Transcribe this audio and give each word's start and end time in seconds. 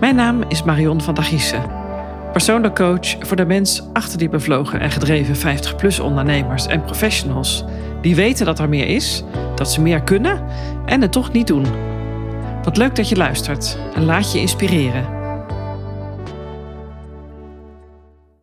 Mijn 0.00 0.14
naam 0.14 0.42
is 0.42 0.62
Marion 0.62 1.00
van 1.00 1.14
der 1.14 1.24
Giessen. 1.24 1.70
Persoonlijk 2.32 2.74
coach 2.74 3.26
voor 3.26 3.36
de 3.36 3.44
mens 3.44 3.82
achter 3.92 4.18
die 4.18 4.28
bevlogen 4.28 4.80
en 4.80 4.90
gedreven 4.90 5.58
50-plus 5.58 6.00
ondernemers 6.00 6.66
en 6.66 6.84
professionals. 6.84 7.64
Die 8.02 8.14
weten 8.14 8.46
dat 8.46 8.58
er 8.58 8.68
meer 8.68 8.86
is, 8.86 9.24
dat 9.54 9.72
ze 9.72 9.80
meer 9.80 10.02
kunnen 10.02 10.44
en 10.86 11.00
het 11.00 11.12
toch 11.12 11.32
niet 11.32 11.46
doen. 11.46 11.64
Wat 12.62 12.76
leuk 12.76 12.96
dat 12.96 13.08
je 13.08 13.16
luistert 13.16 13.78
en 13.94 14.04
laat 14.04 14.32
je 14.32 14.38
inspireren. 14.38 15.14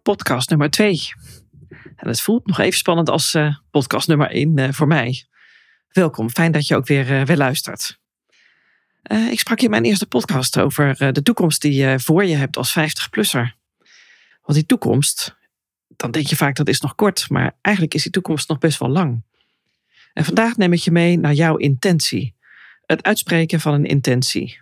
Podcast 0.02 0.50
nummer 0.50 0.70
2. 0.70 1.02
En 1.96 2.08
het 2.08 2.22
voelt 2.22 2.46
nog 2.46 2.60
even 2.60 2.78
spannend 2.78 3.10
als 3.10 3.34
uh, 3.34 3.56
podcast 3.72 4.08
nummer 4.08 4.30
1 4.30 4.58
uh, 4.58 4.72
voor 4.72 4.88
mij. 4.88 5.26
Welkom, 5.90 6.30
fijn 6.30 6.52
dat 6.52 6.68
je 6.68 6.76
ook 6.76 6.88
weer, 6.88 7.12
uh, 7.12 7.26
weer 7.26 7.38
luistert. 7.38 8.02
Ik 9.04 9.40
sprak 9.40 9.62
in 9.62 9.70
mijn 9.70 9.84
eerste 9.84 10.06
podcast 10.06 10.60
over 10.60 11.14
de 11.14 11.24
toekomst 11.24 11.62
die 11.62 11.74
je 11.74 12.00
voor 12.00 12.26
je 12.26 12.36
hebt 12.36 12.58
als 12.58 12.78
50-plusser. 12.80 13.56
Want 14.42 14.58
die 14.58 14.66
toekomst, 14.66 15.38
dan 15.88 16.12
denk 16.12 16.28
je 16.28 16.36
vaak 16.36 16.56
dat 16.56 16.68
is 16.68 16.82
nog 16.82 16.96
kort, 16.96 17.30
maar 17.30 17.56
eigenlijk 17.62 17.96
is 17.96 18.04
die 18.04 18.12
toekomst 18.12 18.50
nog 18.50 18.58
best 18.58 18.80
wel 18.80 18.90
lang. 18.90 19.24
En 20.14 20.26
vandaag 20.26 20.58
neem 20.58 20.74
ik 20.74 20.80
je 20.80 20.92
mee 20.92 21.18
naar 21.18 21.34
jouw 21.34 21.56
intentie. 21.56 22.36
Het 22.86 23.04
uitspreken 23.04 23.60
van 23.60 23.74
een 23.74 23.86
intentie. 23.86 24.62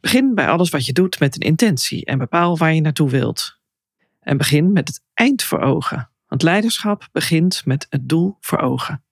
Begin 0.00 0.34
bij 0.34 0.48
alles 0.48 0.70
wat 0.70 0.86
je 0.86 0.92
doet 0.92 1.18
met 1.18 1.34
een 1.34 1.48
intentie 1.48 2.04
en 2.04 2.18
bepaal 2.18 2.58
waar 2.58 2.74
je 2.74 2.80
naartoe 2.80 3.10
wilt. 3.10 3.58
En 4.20 4.36
begin 4.36 4.72
met 4.72 4.88
het 4.88 5.02
eind 5.14 5.42
voor 5.42 5.60
ogen. 5.60 6.10
Want 6.26 6.42
leiderschap 6.42 7.08
begint 7.12 7.62
met 7.64 7.86
het 7.90 8.08
doel 8.08 8.36
voor 8.40 8.58
ogen. 8.58 9.02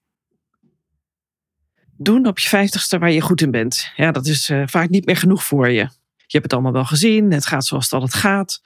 Doen 1.97 2.27
op 2.27 2.39
je 2.39 2.47
vijftigste 2.47 2.97
waar 2.97 3.11
je 3.11 3.21
goed 3.21 3.41
in 3.41 3.51
bent. 3.51 3.91
Ja, 3.95 4.11
dat 4.11 4.25
is 4.25 4.49
uh, 4.49 4.63
vaak 4.65 4.89
niet 4.89 5.05
meer 5.05 5.17
genoeg 5.17 5.43
voor 5.43 5.69
je. 5.69 5.89
Je 6.15 6.37
hebt 6.37 6.43
het 6.43 6.53
allemaal 6.53 6.71
wel 6.71 6.85
gezien, 6.85 7.31
het 7.31 7.45
gaat 7.45 7.65
zoals 7.65 7.83
het 7.83 7.93
altijd 7.93 8.13
gaat. 8.13 8.61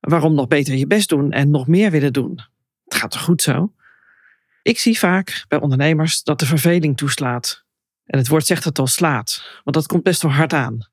Waarom 0.00 0.34
nog 0.34 0.48
beter 0.48 0.74
je 0.74 0.86
best 0.86 1.08
doen 1.08 1.32
en 1.32 1.50
nog 1.50 1.66
meer 1.66 1.90
willen 1.90 2.12
doen? 2.12 2.40
Het 2.84 2.94
gaat 2.94 3.10
toch 3.10 3.22
goed 3.22 3.42
zo? 3.42 3.72
Ik 4.62 4.78
zie 4.78 4.98
vaak 4.98 5.44
bij 5.48 5.60
ondernemers 5.60 6.22
dat 6.22 6.38
de 6.38 6.46
verveling 6.46 6.96
toeslaat. 6.96 7.64
En 8.04 8.18
het 8.18 8.28
woord 8.28 8.46
zegt 8.46 8.64
het 8.64 8.78
al 8.78 8.86
slaat, 8.86 9.60
want 9.64 9.76
dat 9.76 9.86
komt 9.86 10.02
best 10.02 10.22
wel 10.22 10.32
hard 10.32 10.52
aan. 10.52 10.88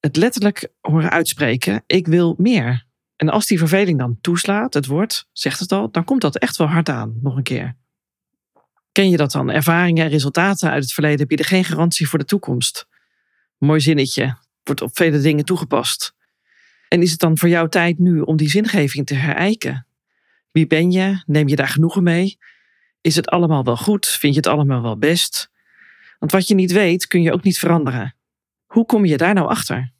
Het 0.00 0.16
letterlijk 0.16 0.68
horen 0.80 1.10
uitspreken, 1.10 1.82
ik 1.86 2.06
wil 2.06 2.34
meer. 2.38 2.86
En 3.16 3.28
als 3.28 3.46
die 3.46 3.58
verveling 3.58 3.98
dan 3.98 4.18
toeslaat, 4.20 4.74
het 4.74 4.86
woord 4.86 5.28
zegt 5.32 5.60
het 5.60 5.72
al, 5.72 5.90
dan 5.90 6.04
komt 6.04 6.20
dat 6.20 6.38
echt 6.38 6.56
wel 6.56 6.66
hard 6.66 6.88
aan, 6.88 7.18
nog 7.22 7.36
een 7.36 7.42
keer. 7.42 7.76
Ken 8.98 9.10
je 9.10 9.16
dat 9.16 9.32
dan? 9.32 9.50
Ervaringen 9.50 10.04
en 10.04 10.10
resultaten 10.10 10.70
uit 10.70 10.82
het 10.82 10.92
verleden 10.92 11.26
bieden 11.26 11.46
geen 11.46 11.64
garantie 11.64 12.08
voor 12.08 12.18
de 12.18 12.24
toekomst. 12.24 12.88
Mooi 13.58 13.80
zinnetje, 13.80 14.36
wordt 14.62 14.82
op 14.82 14.96
vele 14.96 15.20
dingen 15.20 15.44
toegepast. 15.44 16.14
En 16.88 17.02
is 17.02 17.10
het 17.10 17.20
dan 17.20 17.38
voor 17.38 17.48
jou 17.48 17.68
tijd 17.68 17.98
nu 17.98 18.20
om 18.20 18.36
die 18.36 18.48
zingeving 18.48 19.06
te 19.06 19.14
herijken? 19.14 19.86
Wie 20.50 20.66
ben 20.66 20.90
je? 20.90 21.22
Neem 21.26 21.48
je 21.48 21.56
daar 21.56 21.68
genoegen 21.68 22.02
mee? 22.02 22.38
Is 23.00 23.16
het 23.16 23.28
allemaal 23.28 23.64
wel 23.64 23.76
goed? 23.76 24.06
Vind 24.06 24.34
je 24.34 24.40
het 24.40 24.48
allemaal 24.48 24.82
wel 24.82 24.98
best? 24.98 25.50
Want 26.18 26.32
wat 26.32 26.48
je 26.48 26.54
niet 26.54 26.72
weet, 26.72 27.06
kun 27.06 27.22
je 27.22 27.32
ook 27.32 27.42
niet 27.42 27.58
veranderen. 27.58 28.14
Hoe 28.66 28.86
kom 28.86 29.04
je 29.04 29.16
daar 29.16 29.34
nou 29.34 29.48
achter? 29.48 29.92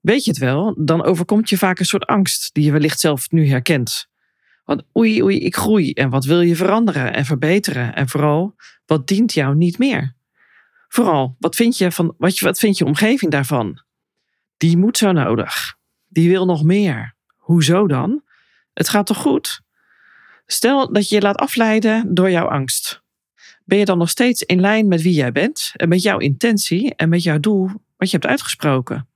Weet 0.00 0.24
je 0.24 0.30
het 0.30 0.40
wel, 0.40 0.84
dan 0.84 1.04
overkomt 1.04 1.48
je 1.48 1.58
vaak 1.58 1.78
een 1.78 1.84
soort 1.84 2.06
angst 2.06 2.54
die 2.54 2.64
je 2.64 2.72
wellicht 2.72 3.00
zelf 3.00 3.30
nu 3.30 3.48
herkent. 3.48 4.08
Want 4.66 4.82
oei, 4.96 5.22
oei, 5.22 5.38
ik 5.38 5.56
groei 5.56 5.92
en 5.92 6.10
wat 6.10 6.24
wil 6.24 6.40
je 6.40 6.56
veranderen 6.56 7.14
en 7.14 7.24
verbeteren? 7.24 7.94
En 7.94 8.08
vooral, 8.08 8.54
wat 8.86 9.06
dient 9.06 9.32
jou 9.32 9.54
niet 9.54 9.78
meer? 9.78 10.14
Vooral, 10.88 11.36
wat 11.38 11.56
vind 11.56 11.78
je, 11.78 11.92
van, 11.92 12.14
wat, 12.18 12.38
wat 12.38 12.58
vindt 12.58 12.78
je 12.78 12.84
omgeving 12.84 13.30
daarvan? 13.30 13.82
Die 14.56 14.76
moet 14.76 14.98
zo 14.98 15.12
nodig. 15.12 15.76
Die 16.08 16.28
wil 16.28 16.44
nog 16.44 16.62
meer. 16.62 17.14
Hoezo 17.36 17.86
dan? 17.86 18.22
Het 18.72 18.88
gaat 18.88 19.06
toch 19.06 19.16
goed? 19.16 19.60
Stel 20.46 20.92
dat 20.92 21.08
je 21.08 21.14
je 21.14 21.20
laat 21.20 21.36
afleiden 21.36 22.14
door 22.14 22.30
jouw 22.30 22.48
angst. 22.48 23.02
Ben 23.64 23.78
je 23.78 23.84
dan 23.84 23.98
nog 23.98 24.10
steeds 24.10 24.42
in 24.42 24.60
lijn 24.60 24.88
met 24.88 25.02
wie 25.02 25.14
jij 25.14 25.32
bent 25.32 25.72
en 25.76 25.88
met 25.88 26.02
jouw 26.02 26.18
intentie 26.18 26.94
en 26.94 27.08
met 27.08 27.22
jouw 27.22 27.40
doel 27.40 27.70
wat 27.96 28.10
je 28.10 28.16
hebt 28.16 28.26
uitgesproken? 28.26 29.08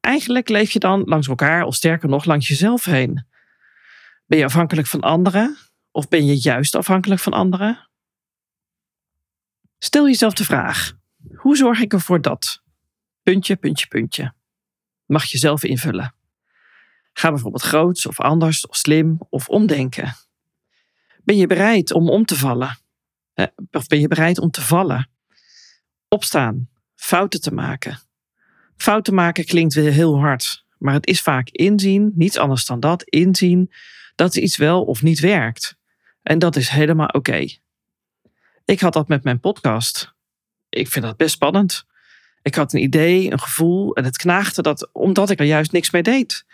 Eigenlijk 0.00 0.48
leef 0.48 0.70
je 0.70 0.78
dan 0.78 1.02
langs 1.04 1.28
elkaar 1.28 1.64
of 1.64 1.74
sterker 1.74 2.08
nog 2.08 2.24
langs 2.24 2.48
jezelf 2.48 2.84
heen. 2.84 3.26
Ben 4.28 4.38
je 4.38 4.44
afhankelijk 4.44 4.86
van 4.86 5.00
anderen 5.00 5.56
of 5.90 6.08
ben 6.08 6.26
je 6.26 6.36
juist 6.36 6.74
afhankelijk 6.74 7.20
van 7.20 7.32
anderen? 7.32 7.88
Stel 9.78 10.06
jezelf 10.06 10.32
de 10.32 10.44
vraag: 10.44 10.96
hoe 11.36 11.56
zorg 11.56 11.80
ik 11.80 11.92
ervoor 11.92 12.20
dat? 12.20 12.62
Puntje, 13.22 13.56
puntje, 13.56 13.86
puntje 13.86 14.34
mag 15.06 15.24
je 15.24 15.38
zelf 15.38 15.64
invullen. 15.64 16.14
Ga 17.12 17.30
bijvoorbeeld 17.30 17.62
groots 17.62 18.06
of 18.06 18.20
anders 18.20 18.66
of 18.66 18.76
slim 18.76 19.18
of 19.30 19.48
omdenken. 19.48 20.14
Ben 21.24 21.36
je 21.36 21.46
bereid 21.46 21.92
om 21.92 22.10
om 22.10 22.24
te 22.24 22.36
vallen? 22.36 22.78
Of 23.70 23.86
ben 23.86 24.00
je 24.00 24.08
bereid 24.08 24.38
om 24.38 24.50
te 24.50 24.60
vallen? 24.60 25.10
Opstaan, 26.08 26.68
fouten 26.94 27.40
te 27.40 27.54
maken. 27.54 27.98
Fouten 28.76 29.14
maken 29.14 29.44
klinkt 29.44 29.74
weer 29.74 29.92
heel 29.92 30.18
hard, 30.18 30.64
maar 30.78 30.94
het 30.94 31.06
is 31.06 31.22
vaak 31.22 31.48
inzien, 31.48 32.12
niets 32.14 32.36
anders 32.36 32.66
dan 32.66 32.80
dat, 32.80 33.02
inzien 33.02 33.72
dat 34.18 34.36
iets 34.36 34.56
wel 34.56 34.84
of 34.84 35.02
niet 35.02 35.20
werkt. 35.20 35.76
En 36.22 36.38
dat 36.38 36.56
is 36.56 36.68
helemaal 36.68 37.08
oké. 37.08 37.46
Ik 38.64 38.80
had 38.80 38.92
dat 38.92 39.08
met 39.08 39.24
mijn 39.24 39.40
podcast. 39.40 40.14
Ik 40.68 40.88
vind 40.88 41.04
dat 41.04 41.16
best 41.16 41.34
spannend. 41.34 41.84
Ik 42.42 42.54
had 42.54 42.72
een 42.72 42.82
idee, 42.82 43.32
een 43.32 43.40
gevoel 43.40 43.94
en 43.94 44.04
het 44.04 44.16
knaagde 44.16 44.62
dat 44.62 44.88
omdat 44.92 45.30
ik 45.30 45.38
er 45.38 45.46
juist 45.46 45.72
niks 45.72 45.90
mee 45.90 46.02
deed. 46.02 46.44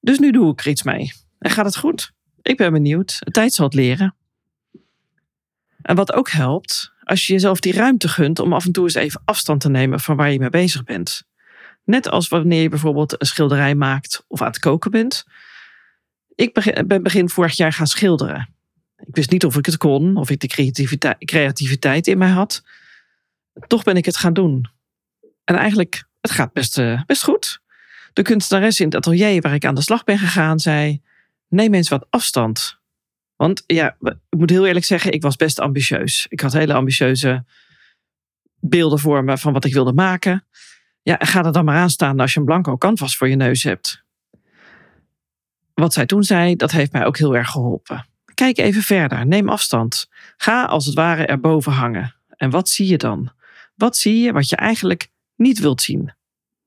Dus 0.00 0.18
nu 0.18 0.30
doe 0.30 0.52
ik 0.52 0.60
er 0.60 0.68
iets 0.68 0.82
mee. 0.82 1.12
En 1.38 1.50
gaat 1.50 1.64
het 1.64 1.76
goed? 1.76 2.12
Ik 2.42 2.56
ben 2.56 2.72
benieuwd. 2.72 3.18
De 3.18 3.30
tijd 3.30 3.52
zal 3.52 3.64
het 3.64 3.74
leren. 3.74 4.14
En 5.82 5.96
wat 5.96 6.12
ook 6.12 6.30
helpt, 6.30 6.92
als 7.02 7.26
je 7.26 7.32
jezelf 7.32 7.60
die 7.60 7.72
ruimte 7.72 8.08
gunt 8.08 8.38
om 8.38 8.52
af 8.52 8.64
en 8.64 8.72
toe 8.72 8.84
eens 8.84 8.94
even 8.94 9.22
afstand 9.24 9.60
te 9.60 9.68
nemen 9.68 10.00
van 10.00 10.16
waar 10.16 10.32
je 10.32 10.38
mee 10.38 10.50
bezig 10.50 10.84
bent. 10.84 11.22
Net 11.84 12.08
als 12.08 12.28
wanneer 12.28 12.62
je 12.62 12.68
bijvoorbeeld 12.68 13.20
een 13.20 13.26
schilderij 13.26 13.74
maakt 13.74 14.24
of 14.28 14.40
aan 14.40 14.46
het 14.46 14.58
koken 14.58 14.90
bent. 14.90 15.24
Ik 16.36 16.84
ben 16.86 17.02
begin 17.02 17.28
vorig 17.28 17.56
jaar 17.56 17.72
gaan 17.72 17.86
schilderen. 17.86 18.54
Ik 18.96 19.14
wist 19.14 19.30
niet 19.30 19.44
of 19.44 19.56
ik 19.56 19.66
het 19.66 19.76
kon, 19.76 20.16
of 20.16 20.30
ik 20.30 20.40
de 20.40 20.46
creativiteit, 20.46 21.16
creativiteit 21.18 22.06
in 22.06 22.18
mij 22.18 22.28
had. 22.28 22.64
Toch 23.66 23.82
ben 23.82 23.96
ik 23.96 24.04
het 24.04 24.16
gaan 24.16 24.32
doen. 24.32 24.70
En 25.44 25.54
eigenlijk, 25.54 26.04
het 26.20 26.30
gaat 26.30 26.52
best, 26.52 26.78
uh, 26.78 27.02
best 27.06 27.24
goed. 27.24 27.60
De 28.12 28.22
kunstenares 28.22 28.80
in 28.80 28.86
het 28.86 28.94
atelier 28.94 29.40
waar 29.40 29.54
ik 29.54 29.64
aan 29.64 29.74
de 29.74 29.82
slag 29.82 30.04
ben 30.04 30.18
gegaan 30.18 30.60
zei: 30.60 31.02
neem 31.48 31.74
eens 31.74 31.88
wat 31.88 32.06
afstand. 32.10 32.78
Want 33.36 33.62
ja, 33.66 33.96
ik 34.00 34.38
moet 34.38 34.50
heel 34.50 34.66
eerlijk 34.66 34.84
zeggen, 34.84 35.12
ik 35.12 35.22
was 35.22 35.36
best 35.36 35.60
ambitieus. 35.60 36.26
Ik 36.28 36.40
had 36.40 36.52
hele 36.52 36.74
ambitieuze 36.74 37.44
beelden 38.60 38.98
voor 38.98 39.24
me 39.24 39.38
van 39.38 39.52
wat 39.52 39.64
ik 39.64 39.72
wilde 39.72 39.92
maken. 39.92 40.46
Ja, 41.02 41.16
ga 41.18 41.44
er 41.44 41.52
dan 41.52 41.64
maar 41.64 41.76
aan 41.76 41.90
staan 41.90 42.20
als 42.20 42.32
je 42.32 42.40
een 42.40 42.46
blanco 42.46 42.76
canvas 42.76 43.16
voor 43.16 43.28
je 43.28 43.36
neus 43.36 43.62
hebt. 43.62 44.04
Wat 45.80 45.92
zij 45.92 46.06
toen 46.06 46.22
zei, 46.22 46.56
dat 46.56 46.70
heeft 46.70 46.92
mij 46.92 47.04
ook 47.06 47.18
heel 47.18 47.36
erg 47.36 47.50
geholpen. 47.50 48.06
Kijk 48.34 48.58
even 48.58 48.82
verder, 48.82 49.26
neem 49.26 49.48
afstand. 49.48 50.08
Ga 50.36 50.64
als 50.64 50.86
het 50.86 50.94
ware 50.94 51.26
erboven 51.26 51.72
hangen. 51.72 52.14
En 52.28 52.50
wat 52.50 52.68
zie 52.68 52.86
je 52.86 52.96
dan? 52.96 53.32
Wat 53.74 53.96
zie 53.96 54.20
je 54.20 54.32
wat 54.32 54.48
je 54.48 54.56
eigenlijk 54.56 55.08
niet 55.34 55.58
wilt 55.58 55.82
zien. 55.82 56.14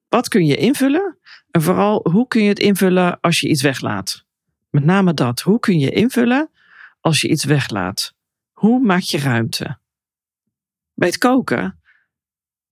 Wat 0.07 0.27
kun 0.27 0.45
je 0.45 0.55
invullen? 0.55 1.17
En 1.51 1.61
vooral, 1.61 2.07
hoe 2.11 2.27
kun 2.27 2.43
je 2.43 2.49
het 2.49 2.59
invullen 2.59 3.19
als 3.19 3.39
je 3.39 3.47
iets 3.47 3.61
weglaat? 3.61 4.25
Met 4.69 4.85
name 4.85 5.13
dat. 5.13 5.39
Hoe 5.39 5.59
kun 5.59 5.79
je 5.79 5.91
invullen 5.91 6.49
als 7.01 7.21
je 7.21 7.29
iets 7.29 7.43
weglaat? 7.43 8.15
Hoe 8.51 8.79
maak 8.79 9.01
je 9.01 9.17
ruimte? 9.17 9.77
Bij 10.93 11.07
het 11.07 11.17
koken 11.17 11.79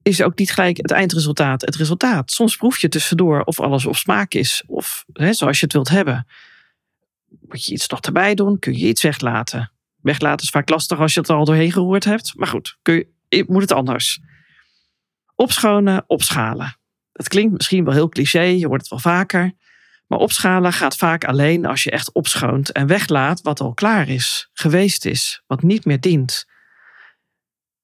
is 0.07 0.21
ook 0.21 0.37
niet 0.37 0.51
gelijk 0.51 0.77
het 0.77 0.91
eindresultaat 0.91 1.61
het 1.61 1.75
resultaat. 1.75 2.31
Soms 2.31 2.55
proef 2.55 2.79
je 2.79 2.87
tussendoor 2.87 3.41
of 3.41 3.59
alles 3.59 3.85
op 3.85 3.95
smaak 3.95 4.33
is, 4.33 4.63
of 4.67 5.05
hè, 5.13 5.33
zoals 5.33 5.59
je 5.59 5.65
het 5.65 5.73
wilt 5.73 5.89
hebben. 5.89 6.27
Moet 7.39 7.65
je 7.65 7.73
iets 7.73 7.87
nog 7.87 7.99
erbij 7.99 8.35
doen? 8.35 8.59
Kun 8.59 8.77
je 8.77 8.87
iets 8.87 9.01
weglaten? 9.01 9.71
Weglaten 10.01 10.45
is 10.45 10.51
vaak 10.51 10.69
lastig 10.69 10.99
als 10.99 11.13
je 11.13 11.19
het 11.19 11.29
er 11.29 11.35
al 11.35 11.45
doorheen 11.45 11.71
geroerd 11.71 12.03
hebt. 12.03 12.33
Maar 12.35 12.47
goed, 12.47 12.77
kun 12.81 13.07
je, 13.29 13.45
moet 13.47 13.61
het 13.61 13.71
anders. 13.71 14.19
Opschonen, 15.35 16.03
opschalen. 16.07 16.77
Dat 17.11 17.27
klinkt 17.27 17.53
misschien 17.53 17.83
wel 17.83 17.93
heel 17.93 18.09
cliché, 18.09 18.41
je 18.41 18.67
hoort 18.67 18.81
het 18.81 18.89
wel 18.89 18.99
vaker. 18.99 19.53
Maar 20.07 20.19
opschalen 20.19 20.73
gaat 20.73 20.97
vaak 20.97 21.25
alleen 21.25 21.65
als 21.65 21.83
je 21.83 21.91
echt 21.91 22.11
opschoont 22.11 22.71
en 22.71 22.87
weglaat 22.87 23.41
wat 23.41 23.59
al 23.59 23.73
klaar 23.73 24.09
is, 24.09 24.49
geweest 24.53 25.05
is, 25.05 25.43
wat 25.47 25.61
niet 25.61 25.85
meer 25.85 25.99
dient. 25.99 26.45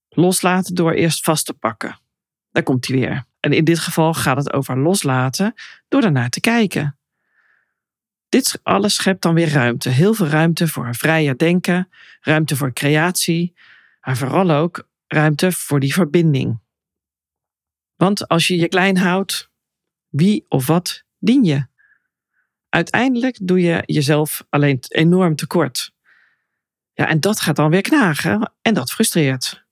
Loslaten 0.10 0.76
door 0.76 0.92
eerst 0.92 1.24
vast 1.24 1.46
te 1.46 1.54
pakken. 1.54 2.02
Daar 2.54 2.64
komt 2.64 2.88
hij 2.88 2.98
weer. 2.98 3.26
En 3.40 3.52
in 3.52 3.64
dit 3.64 3.80
geval 3.80 4.14
gaat 4.14 4.38
het 4.38 4.54
over 4.54 4.80
loslaten 4.80 5.54
door 5.88 6.04
ernaar 6.04 6.30
te 6.30 6.40
kijken. 6.40 6.98
Dit 8.30 8.60
alles 8.64 8.94
schept 8.94 9.22
dan 9.22 9.34
weer 9.34 9.50
ruimte. 9.50 9.90
Heel 9.90 10.14
veel 10.14 10.28
ruimte 10.28 10.68
voor 10.68 10.88
een 10.88 10.96
vrijer 10.96 11.38
denken, 11.38 11.90
ruimte 12.22 12.56
voor 12.56 12.74
creatie, 12.74 13.54
maar 14.02 14.18
vooral 14.18 14.52
ook 14.52 14.88
ruimte 15.08 15.52
voor 15.52 15.80
die 15.80 15.94
verbinding. 15.94 16.60
Want 17.96 18.28
als 18.28 18.48
je 18.48 18.56
je 18.58 18.68
klein 18.68 18.98
houdt, 18.98 19.52
Wie 20.10 20.46
of 20.48 20.68
wat 20.68 21.04
dien 21.20 21.44
je? 21.44 21.66
Uiteindelijk 22.70 23.38
doe 23.42 23.62
je 23.62 23.84
jezelf 23.86 24.46
alleen 24.50 24.80
enorm 24.88 25.36
tekort. 25.36 25.94
Ja, 26.94 27.08
en 27.08 27.20
dat 27.20 27.40
gaat 27.40 27.56
dan 27.56 27.70
weer 27.70 27.82
knagen 27.82 28.54
en 28.62 28.74
dat 28.74 28.92
frustreert. 28.92 29.63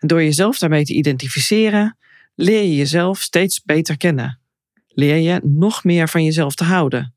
Door 0.00 0.22
jezelf 0.22 0.58
daarmee 0.58 0.84
te 0.84 0.94
identificeren, 0.94 1.96
leer 2.34 2.62
je 2.62 2.76
jezelf 2.76 3.20
steeds 3.20 3.62
beter 3.62 3.96
kennen. 3.96 4.40
Leer 4.88 5.16
je 5.16 5.40
nog 5.42 5.84
meer 5.84 6.08
van 6.08 6.24
jezelf 6.24 6.54
te 6.54 6.64
houden, 6.64 7.14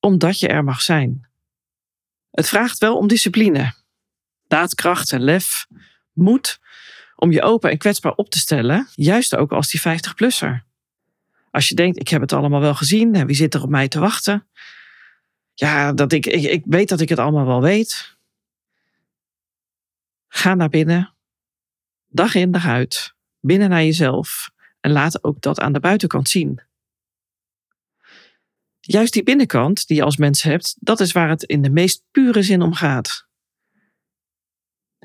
omdat 0.00 0.40
je 0.40 0.48
er 0.48 0.64
mag 0.64 0.82
zijn. 0.82 1.28
Het 2.30 2.48
vraagt 2.48 2.78
wel 2.78 2.96
om 2.96 3.06
discipline, 3.06 3.74
daadkracht 4.46 5.12
en 5.12 5.22
lef, 5.22 5.66
moed 6.12 6.60
om 7.16 7.32
je 7.32 7.42
open 7.42 7.70
en 7.70 7.78
kwetsbaar 7.78 8.14
op 8.14 8.30
te 8.30 8.38
stellen, 8.38 8.88
juist 8.94 9.36
ook 9.36 9.52
als 9.52 9.70
die 9.70 9.80
50-plusser. 9.80 10.64
Als 11.50 11.68
je 11.68 11.74
denkt, 11.74 12.00
ik 12.00 12.08
heb 12.08 12.20
het 12.20 12.32
allemaal 12.32 12.60
wel 12.60 12.74
gezien 12.74 13.14
en 13.14 13.26
wie 13.26 13.36
zit 13.36 13.54
er 13.54 13.62
op 13.62 13.68
mij 13.68 13.88
te 13.88 14.00
wachten? 14.00 14.46
Ja, 15.54 15.92
dat 15.92 16.12
ik, 16.12 16.26
ik, 16.26 16.42
ik 16.42 16.62
weet 16.64 16.88
dat 16.88 17.00
ik 17.00 17.08
het 17.08 17.18
allemaal 17.18 17.46
wel 17.46 17.60
weet. 17.60 18.16
Ga 20.28 20.54
naar 20.54 20.68
binnen, 20.68 21.14
dag 22.12 22.34
in 22.34 22.50
dag 22.50 22.66
uit, 22.66 23.14
binnen 23.40 23.70
naar 23.70 23.84
jezelf 23.84 24.50
en 24.80 24.90
laat 24.90 25.24
ook 25.24 25.40
dat 25.40 25.60
aan 25.60 25.72
de 25.72 25.80
buitenkant 25.80 26.28
zien. 26.28 26.60
Juist 28.80 29.12
die 29.12 29.22
binnenkant 29.22 29.86
die 29.86 29.96
je 29.96 30.02
als 30.02 30.16
mens 30.16 30.42
hebt, 30.42 30.76
dat 30.80 31.00
is 31.00 31.12
waar 31.12 31.28
het 31.28 31.42
in 31.42 31.62
de 31.62 31.70
meest 31.70 32.04
pure 32.10 32.42
zin 32.42 32.62
om 32.62 32.74
gaat. 32.74 33.26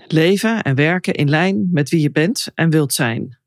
Leven 0.08 0.64
en 0.64 0.76
werken 0.76 1.14
in 1.14 1.30
lijn 1.30 1.70
met 1.72 1.90
wie 1.90 2.02
je 2.02 2.12
bent 2.12 2.48
en 2.54 2.70
wilt 2.70 2.94
zijn. 2.94 3.40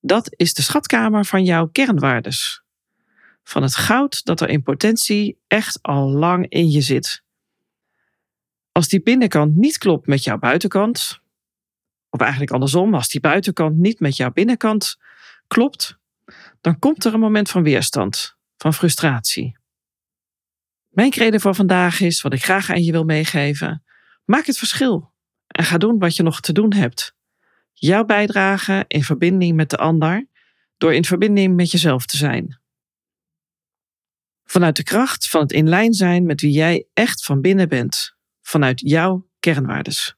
Dat 0.00 0.34
is 0.36 0.54
de 0.54 0.62
schatkamer 0.62 1.24
van 1.24 1.44
jouw 1.44 1.66
kernwaardes. 1.66 2.62
Van 3.42 3.62
het 3.62 3.76
goud 3.76 4.24
dat 4.24 4.40
er 4.40 4.48
in 4.48 4.62
potentie 4.62 5.38
echt 5.46 5.82
al 5.82 6.10
lang 6.10 6.48
in 6.48 6.70
je 6.70 6.80
zit. 6.80 7.22
Als 8.72 8.88
die 8.88 9.02
binnenkant 9.02 9.56
niet 9.56 9.78
klopt 9.78 10.06
met 10.06 10.24
jouw 10.24 10.38
buitenkant, 10.38 11.20
of 12.18 12.24
eigenlijk 12.24 12.52
andersom, 12.52 12.94
als 12.94 13.08
die 13.08 13.20
buitenkant 13.20 13.76
niet 13.76 14.00
met 14.00 14.16
jouw 14.16 14.30
binnenkant 14.30 14.96
klopt, 15.46 15.98
dan 16.60 16.78
komt 16.78 17.04
er 17.04 17.14
een 17.14 17.20
moment 17.20 17.50
van 17.50 17.62
weerstand, 17.62 18.36
van 18.56 18.74
frustratie. 18.74 19.58
Mijn 20.88 21.10
reden 21.10 21.40
voor 21.40 21.54
vandaag 21.54 22.00
is, 22.00 22.22
wat 22.22 22.32
ik 22.32 22.44
graag 22.44 22.70
aan 22.70 22.82
je 22.82 22.92
wil 22.92 23.04
meegeven, 23.04 23.84
maak 24.24 24.46
het 24.46 24.58
verschil 24.58 25.12
en 25.46 25.64
ga 25.64 25.78
doen 25.78 25.98
wat 25.98 26.16
je 26.16 26.22
nog 26.22 26.40
te 26.40 26.52
doen 26.52 26.72
hebt. 26.72 27.16
Jouw 27.72 28.04
bijdrage 28.04 28.84
in 28.88 29.04
verbinding 29.04 29.56
met 29.56 29.70
de 29.70 29.76
ander, 29.76 30.26
door 30.76 30.94
in 30.94 31.04
verbinding 31.04 31.56
met 31.56 31.70
jezelf 31.70 32.06
te 32.06 32.16
zijn. 32.16 32.60
Vanuit 34.44 34.76
de 34.76 34.82
kracht 34.82 35.28
van 35.28 35.40
het 35.40 35.52
in 35.52 35.68
lijn 35.68 35.92
zijn 35.92 36.26
met 36.26 36.40
wie 36.40 36.52
jij 36.52 36.86
echt 36.94 37.24
van 37.24 37.40
binnen 37.40 37.68
bent, 37.68 38.16
vanuit 38.40 38.80
jouw 38.80 39.28
kernwaardes. 39.40 40.17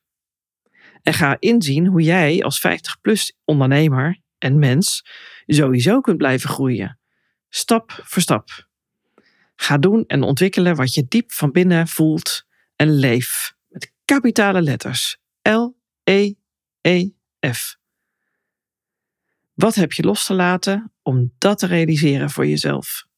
En 1.03 1.15
ga 1.15 1.37
inzien 1.39 1.87
hoe 1.87 2.03
jij 2.03 2.43
als 2.43 2.67
50-plus 2.69 3.37
ondernemer 3.45 4.21
en 4.39 4.59
mens 4.59 5.07
sowieso 5.47 6.01
kunt 6.01 6.17
blijven 6.17 6.51
groeien, 6.51 6.99
stap 7.49 8.01
voor 8.05 8.23
stap. 8.23 8.69
Ga 9.57 9.79
doen 9.79 10.05
en 10.07 10.23
ontwikkelen 10.23 10.77
wat 10.77 10.95
je 10.95 11.05
diep 11.09 11.33
van 11.33 11.51
binnen 11.51 11.89
voelt 11.89 12.45
en 12.77 12.91
leef 12.95 13.55
met 13.69 13.93
kapitale 14.05 14.63
letters 14.63 15.19
L-E-E-F. 15.43 16.39
Wat 19.55 19.75
heb 19.75 19.93
je 19.93 20.03
los 20.03 20.27
te 20.27 20.35
laten 20.35 20.93
om 21.03 21.33
dat 21.39 21.59
te 21.59 21.67
realiseren 21.67 22.31
voor 22.31 22.47
jezelf? 22.47 23.09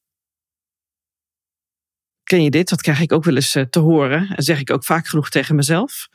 Ken 2.22 2.42
je 2.42 2.50
dit? 2.50 2.68
Dat 2.68 2.80
krijg 2.80 3.00
ik 3.00 3.12
ook 3.12 3.24
wel 3.24 3.34
eens 3.34 3.54
eh, 3.54 3.64
te 3.64 3.78
horen 3.78 4.28
en 4.28 4.42
zeg 4.42 4.60
ik 4.60 4.70
ook 4.70 4.84
vaak 4.84 5.06
genoeg 5.06 5.28
tegen 5.28 5.54
mezelf. 5.54 6.08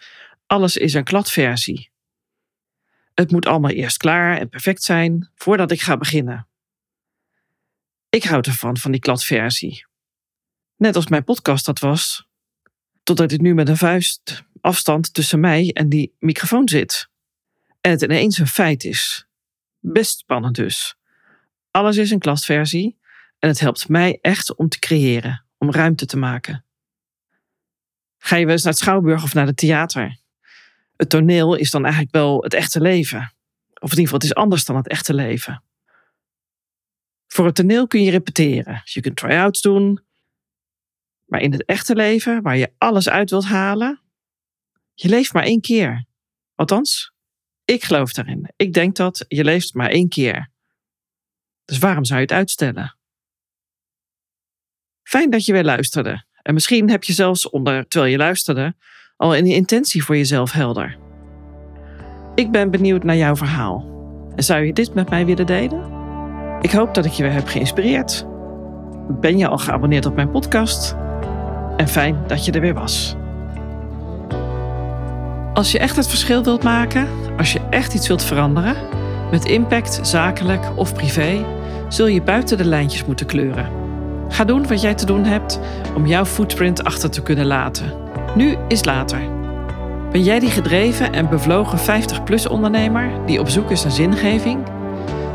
Alles 0.48 0.78
is 0.78 0.94
een 0.94 1.04
kladversie. 1.04 1.92
Het 3.14 3.32
moet 3.32 3.46
allemaal 3.46 3.72
eerst 3.72 3.98
klaar 3.98 4.38
en 4.38 4.50
perfect 4.50 4.84
zijn 4.84 5.32
voordat 5.36 5.72
ik 5.72 5.82
ga 5.82 5.98
beginnen. 5.98 6.48
Ik 8.10 8.24
houd 8.24 8.48
ervan, 8.48 8.78
van 8.78 8.92
die 8.92 9.00
kladversie. 9.00 9.86
Net 10.76 10.96
als 10.96 11.08
mijn 11.08 11.24
podcast 11.24 11.66
dat 11.66 11.80
was, 11.80 12.28
totdat 13.04 13.32
ik 13.32 13.42
nu 13.42 13.54
met 13.54 13.70
een 13.70 13.78
vuist 13.78 14.44
afstand 14.62 15.14
tussen 15.14 15.40
mij 15.40 15.72
en 15.74 15.90
die 15.90 16.16
microfoon 16.20 16.70
zit. 16.70 17.10
En 17.82 17.92
het 17.92 18.02
ineens 18.02 18.38
een 18.38 18.48
feit 18.48 18.84
is. 18.84 19.28
Best 19.80 20.18
spannend 20.18 20.56
dus. 20.56 20.96
Alles 21.72 21.98
is 21.98 22.12
een 22.12 22.20
kladversie 22.20 22.98
en 23.40 23.50
het 23.50 23.60
helpt 23.60 23.90
mij 23.90 24.20
echt 24.22 24.56
om 24.56 24.70
te 24.70 24.80
creëren, 24.80 25.46
om 25.58 25.72
ruimte 25.72 26.06
te 26.06 26.18
maken. 26.18 26.66
Ga 28.18 28.36
je 28.36 28.44
wel 28.44 28.54
eens 28.54 28.64
naar 28.64 28.74
het 28.74 28.82
schouwburg 28.82 29.24
of 29.24 29.34
naar 29.34 29.46
het 29.46 29.58
theater? 29.58 30.26
Het 30.98 31.10
toneel 31.10 31.56
is 31.56 31.72
dan 31.72 31.84
eigenlijk 31.84 32.14
wel 32.14 32.44
het 32.44 32.54
echte 32.54 32.82
leven. 32.82 33.34
Of 33.80 33.92
in 33.92 33.98
ieder 33.98 34.04
geval, 34.04 34.20
het 34.20 34.24
is 34.24 34.36
anders 34.36 34.66
dan 34.66 34.76
het 34.76 34.88
echte 34.88 35.14
leven. 35.14 35.64
Voor 37.28 37.46
het 37.46 37.56
toneel 37.56 37.88
kun 37.88 38.04
je 38.04 38.12
repeteren. 38.12 38.82
Je 38.84 39.02
kunt 39.02 39.16
try-outs 39.16 39.62
doen. 39.62 40.06
Maar 41.26 41.42
in 41.42 41.52
het 41.52 41.66
echte 41.66 41.96
leven, 41.96 42.42
waar 42.42 42.58
je 42.58 42.72
alles 42.78 43.10
uit 43.10 43.30
wilt 43.30 43.46
halen, 43.46 44.02
je 44.94 45.10
leeft 45.10 45.34
maar 45.34 45.44
één 45.44 45.62
keer. 45.62 46.06
Althans, 46.56 47.14
ik 47.66 47.84
geloof 47.84 48.14
daarin. 48.14 48.54
Ik 48.56 48.74
denk 48.74 48.96
dat 48.96 49.26
je 49.28 49.44
leeft 49.44 49.74
maar 49.74 49.90
één 49.90 50.10
keer. 50.10 50.50
Dus 51.66 51.78
waarom 51.78 52.06
zou 52.06 52.20
je 52.20 52.26
het 52.26 52.36
uitstellen? 52.36 52.98
Fijn 55.04 55.30
dat 55.30 55.46
je 55.46 55.54
weer 55.54 55.64
luisterde. 55.64 56.26
En 56.42 56.54
misschien 56.54 56.90
heb 56.90 57.04
je 57.04 57.14
zelfs 57.14 57.50
onder, 57.50 57.88
terwijl 57.88 58.12
je 58.12 58.18
luisterde, 58.18 58.76
al 59.18 59.36
een 59.36 59.46
intentie 59.46 60.04
voor 60.04 60.18
jezelf 60.18 60.52
helder. 60.52 60.98
Ik 62.36 62.52
ben 62.52 62.72
benieuwd 62.72 63.04
naar 63.04 63.16
jouw 63.16 63.36
verhaal. 63.36 63.86
Zou 64.36 64.66
je 64.66 64.74
dit 64.74 64.94
met 64.94 65.10
mij 65.10 65.26
willen 65.26 65.46
delen? 65.46 65.82
Ik 66.62 66.72
hoop 66.72 66.94
dat 66.94 67.06
ik 67.06 67.12
je 67.12 67.24
weer 67.24 67.32
heb 67.32 67.48
geïnspireerd. 67.48 68.26
Ben 69.10 69.38
je 69.38 69.48
al 69.48 69.58
geabonneerd 69.58 70.06
op 70.06 70.16
mijn 70.16 70.32
podcast? 70.32 70.96
En 71.78 71.88
fijn 71.88 72.18
dat 72.28 72.46
je 72.46 72.52
er 72.52 72.62
weer 72.62 72.74
was. 72.74 73.16
Als 75.54 75.72
je 75.72 75.80
echt 75.80 75.96
het 75.96 76.08
verschil 76.08 76.44
wilt 76.44 76.64
maken, 76.64 77.08
als 77.38 77.54
je 77.54 77.60
echt 77.70 77.94
iets 77.94 78.08
wilt 78.08 78.24
veranderen, 78.24 78.76
met 79.32 79.46
impact, 79.46 80.00
zakelijk 80.02 80.72
of 80.76 80.94
privé, 80.94 81.46
zul 81.88 82.08
je 82.08 82.22
buiten 82.22 82.58
de 82.58 82.66
lijntjes 82.66 83.06
moeten 83.06 83.26
kleuren. 83.26 83.70
Ga 84.30 84.44
doen 84.44 84.68
wat 84.68 84.82
jij 84.82 84.94
te 84.94 85.06
doen 85.06 85.24
hebt 85.24 85.60
om 85.96 86.08
jouw 86.08 86.26
footprint 86.26 86.84
achter 86.84 87.10
te 87.10 87.24
kunnen 87.24 87.46
laten. 87.46 88.06
Nu 88.38 88.56
is 88.68 88.86
later. 88.86 89.20
Ben 90.12 90.24
jij 90.24 90.40
die 90.40 90.50
gedreven 90.50 91.14
en 91.14 91.30
bevlogen 91.30 91.80
50-plus 91.80 92.48
ondernemer 92.48 93.10
die 93.26 93.40
op 93.40 93.50
zoek 93.50 93.72
is 93.72 93.84
naar 93.84 93.92
zingeving? 93.92 94.64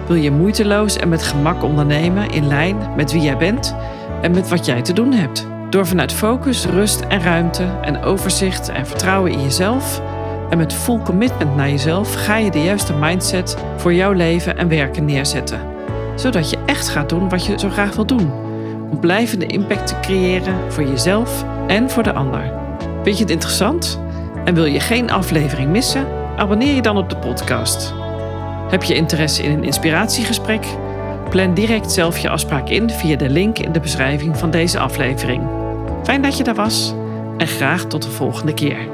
Wil 0.06 0.16
je 0.16 0.30
moeiteloos 0.30 0.96
en 0.96 1.08
met 1.08 1.22
gemak 1.22 1.62
ondernemen 1.62 2.30
in 2.30 2.46
lijn 2.46 2.76
met 2.96 3.12
wie 3.12 3.22
jij 3.22 3.36
bent 3.36 3.76
en 4.20 4.32
met 4.32 4.48
wat 4.48 4.66
jij 4.66 4.82
te 4.82 4.92
doen 4.92 5.12
hebt? 5.12 5.46
Door 5.70 5.86
vanuit 5.86 6.12
focus, 6.12 6.66
rust 6.66 7.00
en 7.00 7.22
ruimte 7.22 7.64
en 7.80 8.02
overzicht 8.02 8.68
en 8.68 8.86
vertrouwen 8.86 9.32
in 9.32 9.42
jezelf 9.42 10.02
en 10.50 10.58
met 10.58 10.72
full 10.72 10.98
commitment 10.98 11.56
naar 11.56 11.70
jezelf 11.70 12.14
ga 12.14 12.36
je 12.36 12.50
de 12.50 12.62
juiste 12.62 12.94
mindset 12.94 13.56
voor 13.76 13.94
jouw 13.94 14.12
leven 14.12 14.58
en 14.58 14.68
werken 14.68 15.04
neerzetten. 15.04 15.60
Zodat 16.14 16.50
je 16.50 16.58
echt 16.66 16.88
gaat 16.88 17.08
doen 17.08 17.28
wat 17.28 17.46
je 17.46 17.58
zo 17.58 17.68
graag 17.68 17.94
wil 17.94 18.06
doen. 18.06 18.32
Om 18.90 18.98
blijvende 19.00 19.46
impact 19.46 19.86
te 19.86 20.00
creëren 20.00 20.72
voor 20.72 20.84
jezelf 20.84 21.44
en 21.66 21.90
voor 21.90 22.02
de 22.02 22.12
ander. 22.12 22.61
Vind 23.02 23.16
je 23.16 23.22
het 23.22 23.32
interessant? 23.32 24.00
En 24.44 24.54
wil 24.54 24.64
je 24.64 24.80
geen 24.80 25.10
aflevering 25.10 25.70
missen? 25.70 26.06
Abonneer 26.36 26.74
je 26.74 26.82
dan 26.82 26.96
op 26.96 27.10
de 27.10 27.16
podcast. 27.16 27.94
Heb 28.70 28.82
je 28.82 28.94
interesse 28.94 29.42
in 29.42 29.50
een 29.50 29.64
inspiratiegesprek? 29.64 30.66
Plan 31.30 31.54
direct 31.54 31.92
zelf 31.92 32.18
je 32.18 32.28
afspraak 32.28 32.68
in 32.68 32.90
via 32.90 33.16
de 33.16 33.30
link 33.30 33.58
in 33.58 33.72
de 33.72 33.80
beschrijving 33.80 34.36
van 34.36 34.50
deze 34.50 34.78
aflevering. 34.78 35.42
Fijn 36.02 36.22
dat 36.22 36.36
je 36.36 36.44
daar 36.44 36.54
was 36.54 36.94
en 37.36 37.46
graag 37.46 37.84
tot 37.84 38.02
de 38.02 38.10
volgende 38.10 38.54
keer. 38.54 38.88